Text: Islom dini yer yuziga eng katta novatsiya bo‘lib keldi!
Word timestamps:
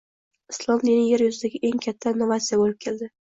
Islom 0.53 0.79
dini 0.85 1.03
yer 1.09 1.23
yuziga 1.25 1.61
eng 1.69 1.85
katta 1.87 2.15
novatsiya 2.23 2.61
bo‘lib 2.65 2.81
keldi! 2.89 3.13